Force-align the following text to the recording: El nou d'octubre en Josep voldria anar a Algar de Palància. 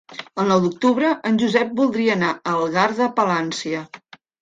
El 0.43 0.45
nou 0.51 0.63
d'octubre 0.63 1.11
en 1.31 1.37
Josep 1.43 1.77
voldria 1.83 2.17
anar 2.17 2.35
a 2.43 2.57
Algar 2.65 2.91
de 3.03 3.15
Palància. 3.23 3.89